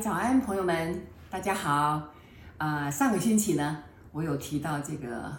[0.00, 2.02] 早安，朋友们，大家好。
[2.56, 3.82] 啊、上个星期呢，
[4.12, 5.30] 我有提到这个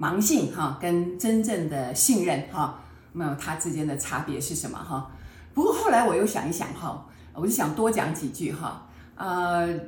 [0.00, 2.80] 盲信哈，跟真正的信任哈，
[3.12, 5.10] 那它之间的差别是什么哈？
[5.52, 8.88] 不过后来我又想一想哈，我就想多讲几句哈。
[9.14, 9.78] 呃，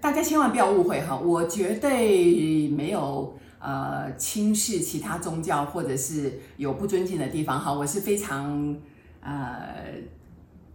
[0.00, 8.74] 大家千万不要误会哈，我绝对没有呃轻视其他宗教或者是有不尊敬的地方哈，我是非常
[9.20, 9.84] 呃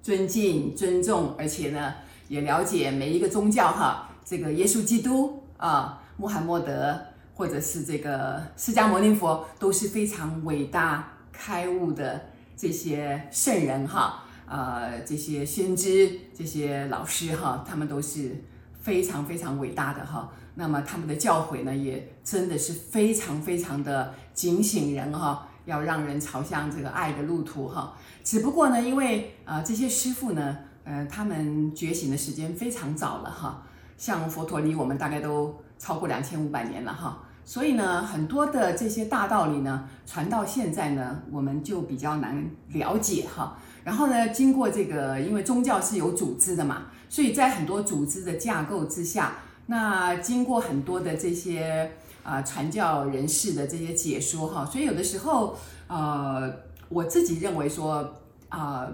[0.03, 1.95] 尊敬、尊重，而且呢
[2.27, 6.99] 也了解每一个宗教哈，这个耶稣基督啊、穆罕默德
[7.33, 14.21] 或者是这个释迦牟尼佛都是非常伟大开悟的这些圣人哈。
[14.47, 18.43] 呃，这些先知、这些老师哈，他们都是
[18.79, 20.31] 非常非常伟大的哈。
[20.53, 27.97] 那么他们的教诲呢，也真的是非常非常的警醒人哈，要让人朝向这个爱的路途哈。
[28.23, 33.61] 只不过呢，因为呃这些师傅呢，呃他们觉醒的时间非常早了哈，
[33.97, 43.57] 像佛陀离我们大概都超过两千五百年了哈，所以呢，很多的这些大道理呢，传到现在呢，我们就比较难了解哈。
[43.83, 51.91] 然后呢，经过这个，因为宗教是有组织的嘛，所以在很多组织的架构之下，那经过很多的这些
[52.23, 55.55] 啊、呃、传教人士的这些解说哈，所以有的时候
[55.87, 56.51] 呃，
[56.89, 58.11] 我自己认为说
[58.49, 58.87] 啊、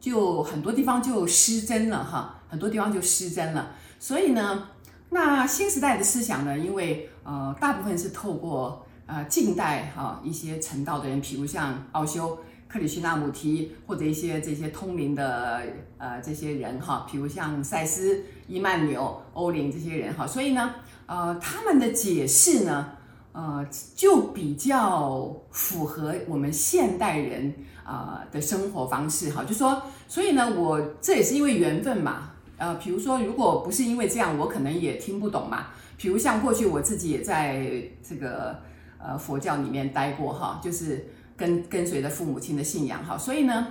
[0.00, 3.72] 就很多地方就失真了哈，很多地方就失真了。
[3.98, 4.68] 所以呢，
[5.10, 12.38] 那新时代的思想呢，因为呃大部分是透过呃近代哈一些成道的人，比如像奥修。
[12.72, 15.60] 克里希那穆提或者一些这些通灵的
[15.98, 20.72] 呃这些人哈，比如像赛斯、伊曼纽、欧林这些人哈，所以呢，
[21.06, 22.92] 呃，他们的解释呢，
[23.32, 35.68] 呃，就比较符合我们现代人啊、的生活方式哈，就说，所以呢，我这也是因为缘分嘛，呃，比如说，如果不是因为这样，我可能也听不懂嘛。
[35.96, 37.66] 比如像过去我自己也在
[38.02, 38.58] 这个
[38.98, 41.08] 呃佛教里面待过哈，就是。
[41.40, 43.66] 跟跟随着父母亲的信仰哈，所以呢，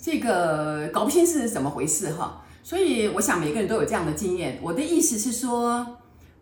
[0.00, 4.58] 这个搞不清是怎么回事哈，所以我想每个人都有这样的经验。
[4.62, 5.86] 我的意思是说，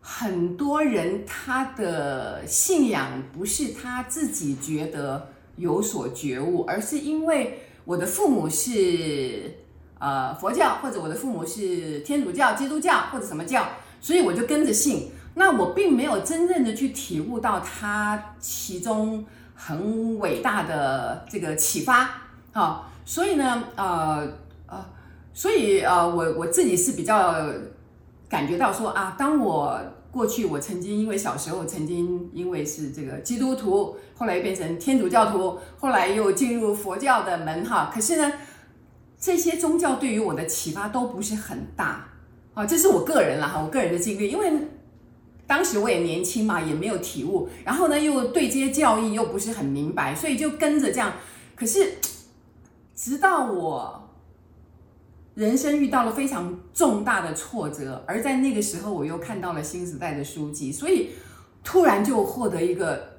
[0.06, 9.50] 很多人他的信仰不是他自己觉得有所觉悟，而是因为我的父母是
[9.98, 13.66] 呃佛教，或者我的父母是天主教、基督教或者什么教，
[14.03, 15.10] 所以我就跟着信。
[15.34, 19.25] 那我并没有真正的去体悟到他其中。
[19.56, 22.10] 很伟大的这个启发，
[22.53, 24.28] 好，所以呢，呃
[24.66, 24.84] 呃，
[25.32, 27.47] 所以呃，我我自己是比较
[28.34, 29.81] 感觉到说啊，当我
[30.11, 38.33] 过去我曾经因为小时候曾经因为是这个基督徒，后来变成天主教徒，后来又进入佛教的门哈，可是呢，
[39.21, 42.09] 这些宗教对于我的启发都不是很大，
[42.55, 44.53] 啊，这是我个人啦哈，我个人的经历，因为。
[45.47, 51.12] 当时我也年轻嘛，也没有体悟，然后呢，又对这些教义又不是很明白，所以就跟着这样。
[51.55, 51.99] 可是，
[52.97, 54.03] 直到我
[55.34, 61.11] 人生遇到了非常重大的挫折，而在那个时候，我又看到了新时代的书籍，所以
[61.62, 63.19] 突然就获得一个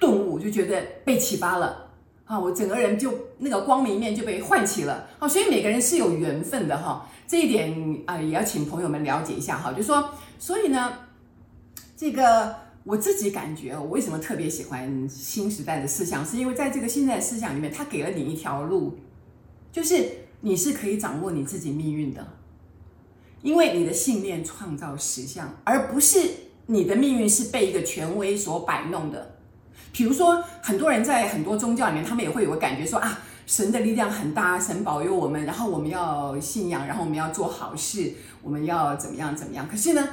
[0.00, 1.90] 顿悟，就觉得被启发了
[2.24, 2.38] 啊！
[2.38, 5.28] 我整个人就那个光明面就被唤起了啊！
[5.28, 10.08] 所以每个人是有缘分的哈，这一点啊，也要请朋友们了解一下哈，就说，
[10.38, 10.92] 所以呢。
[11.94, 12.52] 这个
[12.82, 18.98] 我自己感觉，我为什么特别喜欢新时代的思想，是因为在这个新时代思想里面，它给了你一条路，
[19.70, 20.04] 就是
[20.42, 22.26] 你是可以掌握你自己命运的，
[23.42, 26.18] 因为你的信念创造实相，而不是
[26.66, 29.36] 你的命运是被一个权威所摆弄的。
[29.92, 39.68] 比如说，很多人在很多宗教里面，他们也会有个感觉说啊，神的力量很大，神保佑我们，然后我们要信仰，然后我们要做好事，我们要怎么样怎么样。
[39.68, 40.08] 可是呢，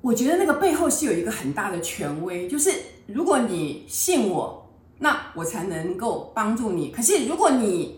[0.00, 2.72] 我觉得那个背后是有一个很大的权威，就是
[3.06, 6.90] 如果你信我，那我才能够帮助你。
[6.90, 7.97] 可是如果你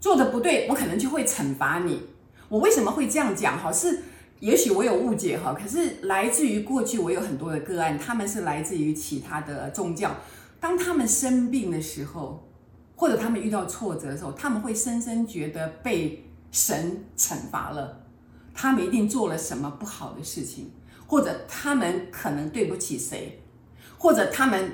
[0.00, 2.02] 做的不对，我可能就会惩罚你。
[2.48, 3.58] 我为什么会这样讲？
[3.58, 4.02] 哈，是
[4.40, 5.54] 也许我有误解哈。
[5.54, 10.14] 可是来自于过去我有很多的个案，他们是来自于其他的宗教。
[10.60, 12.48] 当他们生病的时候，
[12.94, 18.04] 或者他们遇到挫折的时候，他们会深深觉得被神惩罚了。
[18.54, 20.70] 他们一定做了什么不好的事情。
[21.08, 23.40] 或者他们可能对不起谁，
[23.96, 24.72] 或者他们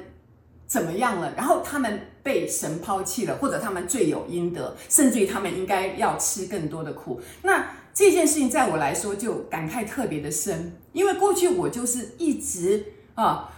[0.66, 7.20] 怎么样了，然后他们被神抛弃了，或者他们罪有应得，甚至于他们应该要吃更多的苦。
[7.42, 12.84] 那这件事情在我来说就感慨特别的深，因为过去我就是一直
[13.14, 13.50] 啊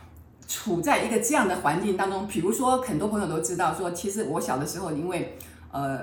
[0.47, 2.27] 处在一个这样的环境当中。
[2.27, 5.37] 比如说，很多朋友都知道说，其实我小的时候因为
[5.71, 6.01] 呃。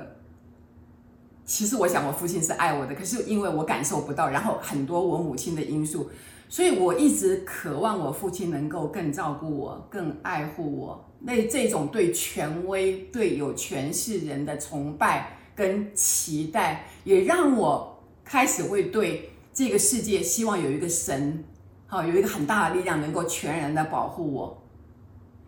[1.43, 6.09] 其实我想我父亲是爱我的，可是因为我感受不到，然后很多我母亲的因素，
[6.47, 11.10] 所以我一直渴望我父亲能够更照顾我，更爱护我。
[11.23, 21.44] 那这种对权威、对有权势人的崇拜跟期待，也让我开始会对这个世界希望有一个神，
[21.85, 24.63] 好，有一个很大的力量能够全然的保护我。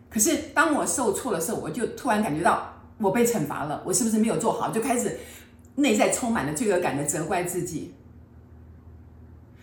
[0.08, 4.70] 可是当我受挫的时候，我就突然感觉到我被惩罚了，我是不是没有做好？
[4.70, 5.18] 就开始
[5.74, 7.92] 内在充满了罪恶感的责怪自己。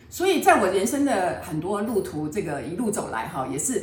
[0.10, 3.81] 所以在我人生的很多路途，这个一路走来，哈，也是。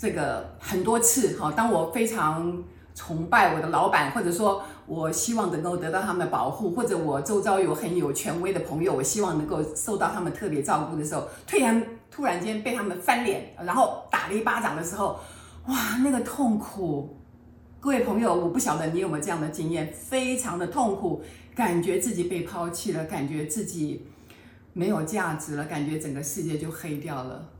[0.00, 2.64] 这个很多次哈，当我非常
[2.94, 15.20] 崇拜我的老板，或者说我希望能够得到他们的保护，或者我周遭有很有权威的朋友，我希望能够受到他们特别照顾的时候，突然突然间被他们翻脸，然后打了一巴掌的时候，
[15.66, 17.18] 哇，那个痛苦！
[17.78, 21.22] 各位朋友，我不晓得你有没有这样的经验，非常的痛苦，
[21.54, 24.06] 感觉自己被抛弃了，感觉自己
[24.72, 27.50] 没有价值了，感觉整个世界就黑掉了。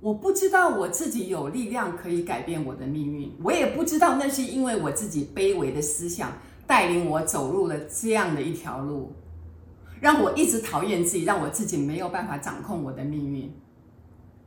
[0.00, 6.32] 我不知道我自己有力量可以改变我的命运，我也不知道那是因为我自己卑微的思想
[6.66, 9.12] 带领我走入了这样的一条路，
[10.00, 13.52] 让我一直讨厌自己，让我自己没有办法掌控我的命运。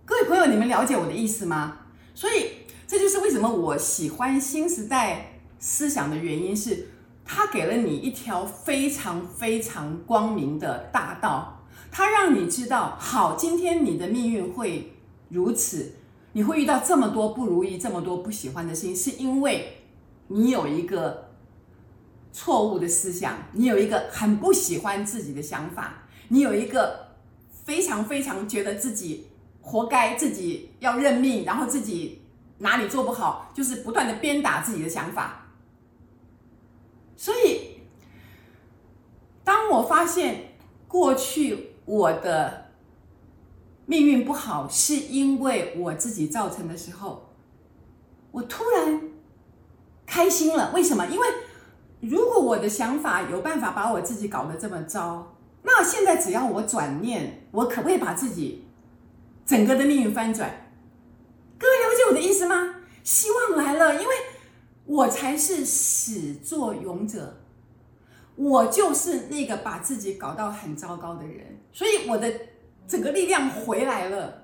[0.05, 1.81] 各位朋友，你们了解我的意思吗？
[2.15, 2.47] 所以
[2.87, 6.87] 这就是为什么我喜欢新时代思想的原因是，
[7.23, 14.89] 它给了你一条非常非常光明的大道，它让你知道，好，今天你的命运会。
[15.33, 15.93] 如此，
[16.33, 19.79] 你会遇到这么多不如意，这么多不喜欢的事情，是因为
[20.27, 21.31] 你有一个
[22.31, 27.07] 错误的思想，你有一个很不喜欢自己的想法，你有一个
[27.65, 29.27] 非常非常觉得自己
[29.61, 32.21] 活该，自己要认命，然后自己
[32.59, 35.47] 哪里做不好，就是不断的鞭打自己的想法。
[37.17, 37.79] 所以，
[39.43, 40.55] 当我发现
[40.87, 42.62] 过去我的。
[43.93, 47.29] 命运不好是因为我自己造成的时候，
[48.31, 48.99] 我突然
[50.03, 50.71] 开心了。
[50.73, 51.05] 为什么？
[51.05, 51.27] 因为
[51.99, 58.65] 如果我的想法有办法把我自己搞得这么糟，那现在只要我转念，我可不可以把自己
[59.45, 60.71] 整个的命运翻转？
[61.59, 62.77] 各位了解我的意思吗？
[63.03, 64.15] 希望来了，因为
[64.85, 67.41] 我才是始作俑者，
[68.37, 72.33] 我就是那个把自己搞到很糟糕的人，所以我的。
[72.87, 74.43] 整个力量回来了，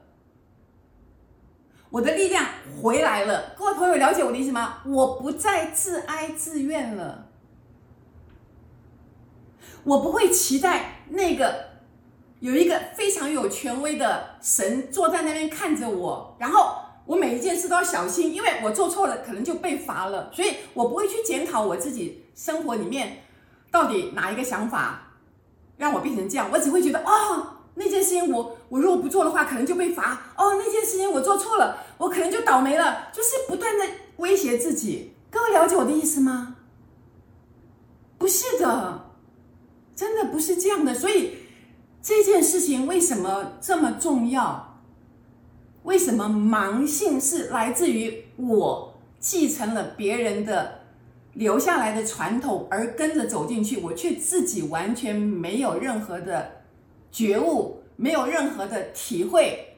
[1.90, 2.46] 我的力量
[2.82, 3.54] 回来了。
[3.58, 4.78] 各位朋友，了解我的意思吗？
[4.86, 7.28] 我不再自哀自怨了，
[9.84, 11.66] 我不会期待那个
[12.40, 16.76] 有一个非常有权威的神坐在那边看着我，然后
[17.06, 23.24] 我每一件事都要小心，因为我做错了可能就被罚了，所以我不会去检讨我自己生活里面
[23.70, 25.14] 到底哪一个想法
[25.78, 27.58] 让我变成这样，我只会觉得哦。
[27.82, 30.56] 那件事情我我如果不做的话，可能就被罚哦。
[30.56, 33.08] 那件事情我做错了，我可能就倒霉了。
[33.14, 33.86] 就是不断的
[34.18, 35.14] 威胁自己。
[35.32, 36.58] 各位了解我的意思吗？
[38.18, 39.12] 不是的，
[39.96, 40.94] 真的不是这样的。
[40.94, 41.38] 所以
[42.02, 44.82] 这件事情为什么这么重要？
[45.84, 50.82] 为什么盲性是来自于我继承了别人的
[51.34, 56.59] 留下来的传统而跟着走进去，我却自己完全没有任何的。
[57.12, 59.78] 觉悟，没有任何的体会，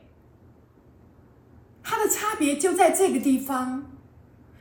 [1.81, 3.91] 它的差别就在这个地方。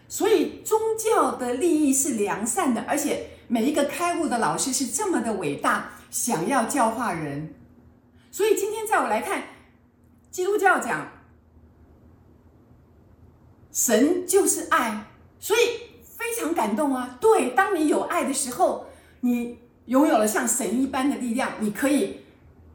[0.08, 7.54] 所以宗教的利益是良善的，而且每一个开悟的老师是这么的伟大，想要教化人。
[8.32, 9.44] 所以今天在我来看，
[10.30, 11.12] 基督教讲
[13.70, 15.06] 神就是爱，
[15.38, 15.60] 所以
[16.02, 17.18] 非常感动啊。
[17.20, 18.86] 对，当你有爱的时候，
[19.20, 22.19] 你拥有了像神一般的力量，你可以。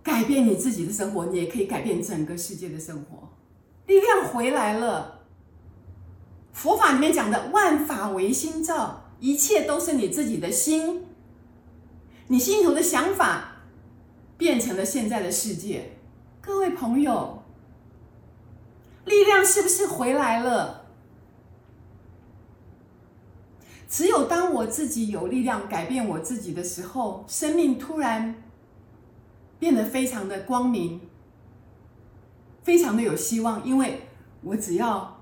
[0.05, 3.27] 改变你自己的生活，你也可以改变整个世界的生活。
[3.88, 5.21] 力量回来了。
[6.53, 11.05] 佛法里面讲的“万法唯心造”，一切都是你自己的心，
[12.27, 13.63] 你心头的想法
[14.38, 15.97] 变成了现在的世界。
[16.39, 17.41] 各位朋友，
[19.05, 20.85] 力量是不是回来了？
[23.89, 28.35] 只有当我自己有力量改变我自己的时候，生命突然。
[29.65, 31.01] 变得非常的光明，
[32.62, 34.00] 非常的有希望，因为
[34.43, 35.19] 我只要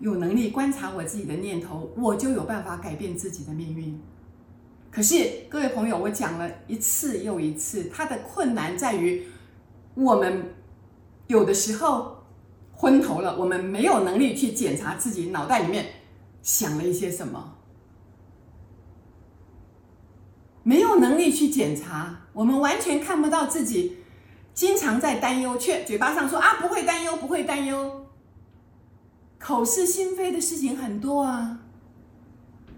[0.00, 3.98] 有能力观察我自己的念头，我就有办法改变自己的命运。
[4.90, 9.26] 可是各位朋友，我讲了一次又一次，它的困难在于
[9.94, 10.44] 我们
[11.28, 12.22] 有的时候
[12.70, 15.86] 昏头了，我们没有能力去检查自己脑袋里面
[16.42, 17.53] 想了一些什么，
[20.64, 21.32] 没有能力。
[21.32, 23.98] 去检查，我们完全看不到自己
[24.52, 28.06] 经常在担忧，却嘴巴上说啊，不会担忧，不会担忧，
[29.38, 31.58] 口是心非的事情很多啊。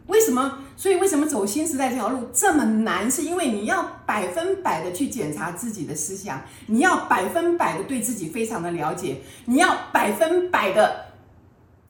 [0.07, 0.61] 为什么？
[0.77, 3.11] 所以为什么走新时代这条路这么难？
[3.11, 11.07] 是因为你要百分百的去检查自己的思想，你要百分百的对自己非常的了解，你要百分百的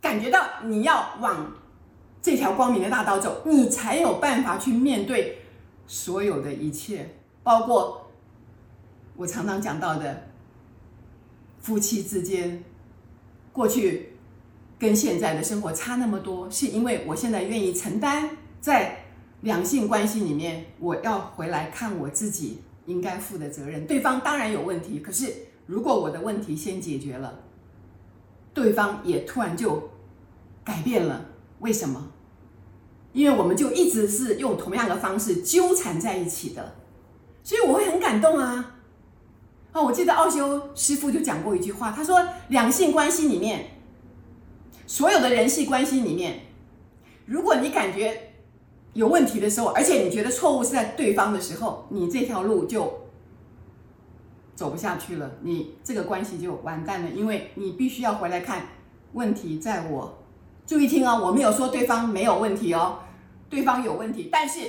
[0.00, 1.52] 感觉到你要往
[2.22, 5.42] 这条光明的大道走，你才有办法去面对
[5.86, 7.08] 所有的一切，
[7.42, 8.10] 包括
[9.16, 10.28] 我常常讲到的
[11.60, 12.62] 夫妻之间
[13.52, 14.12] 过去。
[14.78, 18.28] 跟现在的生活差那么多，是因为我现在愿意承担
[18.60, 18.94] 在
[19.40, 23.86] 两性关系里面，我要回来看我自己应该负的责任。
[23.86, 25.32] 对方当然有问题，可是
[25.64, 27.40] 如果我的问题先解决了，
[28.52, 29.82] 对方也突然就
[30.62, 31.24] 改变了。
[31.60, 32.12] 为什么？
[33.16, 36.74] 因为我们就一直是用同样的方式纠缠在一起的，
[37.42, 38.76] 所以我会很感动啊。
[39.72, 43.70] 哦，我记得奥修师傅就讲过一句话，他说两性关系里面。
[44.86, 46.40] 所有的人际关系里面，
[47.24, 48.34] 如果你感觉
[48.92, 53.08] 有问题的时候，而且你觉得错误是在对方的时候，你这条路就
[54.54, 58.66] 走不下去了，你这个关系就完蛋了，因为你必须要回来看
[59.14, 60.18] 问题在我。
[60.66, 62.98] 注意听哦，我没有说对方没有问题哦，
[63.48, 64.60] 对方有问题，但是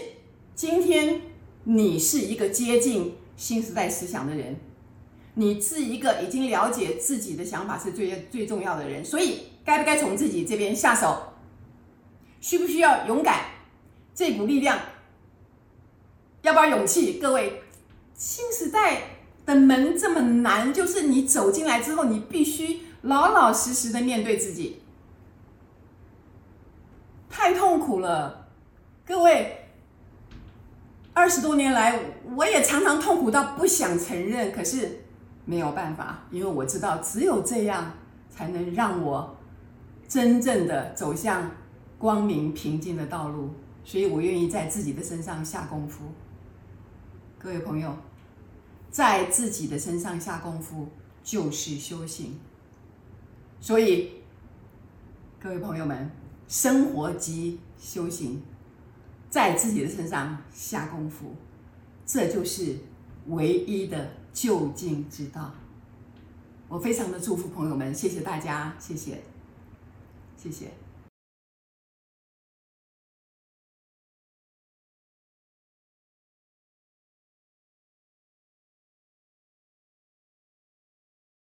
[0.55, 1.21] 今天
[1.63, 4.55] 你是一个接近新时代思想的人，
[5.33, 9.39] 你是一个已经了解自己的想法是最最重要的人，所以。
[9.67, 11.33] 该不该从自己这边下手？
[12.39, 13.47] 需不需要勇敢？
[14.15, 14.79] 这股力量
[16.41, 17.19] 要不要勇气？
[17.19, 17.63] 各位，
[18.15, 19.01] 新时代
[19.45, 24.79] 的门这么难，就是你走进来之后，你必须老老实实的面对自己，
[27.37, 28.47] 太痛苦了。
[29.05, 29.69] 各位，
[31.13, 31.99] 二十多年来，
[32.35, 35.03] 我也常常痛苦到不想承认，可是
[35.45, 37.93] 没有办法，因为我知道只有这样
[38.27, 39.35] 才能让我。
[40.07, 41.51] 真正的走向
[41.99, 43.51] 光明平静的道路，
[43.83, 46.05] 所以我愿意在自己的身上下功夫。
[47.37, 47.95] 各位朋友，
[48.89, 50.87] 在自己的身上下功夫
[51.23, 52.39] 就是修行。
[53.59, 54.13] 所以，
[55.39, 56.09] 各位朋友们，
[56.47, 58.41] 生活及修行，
[59.29, 61.35] 在自己的身上下功夫，
[62.05, 62.77] 这就是
[63.27, 65.53] 唯一的就近之道。
[66.69, 69.21] 我非常的祝福朋友们，谢谢大家，谢谢。
[70.35, 70.71] 谢谢。